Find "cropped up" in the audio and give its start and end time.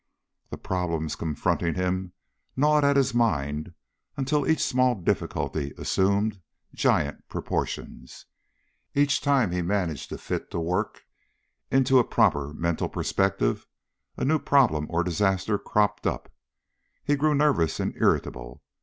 15.59-16.31